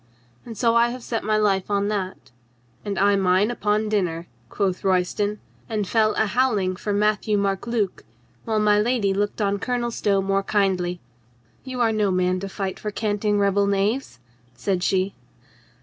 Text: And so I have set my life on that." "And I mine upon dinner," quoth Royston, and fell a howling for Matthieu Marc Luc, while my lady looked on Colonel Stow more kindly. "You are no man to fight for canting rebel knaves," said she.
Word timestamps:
And 0.47 0.57
so 0.57 0.73
I 0.73 0.89
have 0.89 1.03
set 1.03 1.23
my 1.23 1.37
life 1.37 1.69
on 1.69 1.87
that." 1.89 2.31
"And 2.83 2.97
I 2.97 3.15
mine 3.15 3.51
upon 3.51 3.87
dinner," 3.87 4.25
quoth 4.49 4.83
Royston, 4.83 5.39
and 5.69 5.87
fell 5.87 6.15
a 6.15 6.25
howling 6.25 6.75
for 6.77 6.91
Matthieu 6.91 7.37
Marc 7.37 7.67
Luc, 7.67 8.03
while 8.43 8.59
my 8.59 8.79
lady 8.81 9.13
looked 9.13 9.43
on 9.43 9.59
Colonel 9.59 9.91
Stow 9.91 10.19
more 10.19 10.41
kindly. 10.41 10.99
"You 11.63 11.81
are 11.81 11.91
no 11.91 12.09
man 12.09 12.39
to 12.39 12.49
fight 12.49 12.79
for 12.79 12.89
canting 12.89 13.37
rebel 13.37 13.67
knaves," 13.67 14.17
said 14.55 14.81
she. 14.81 15.13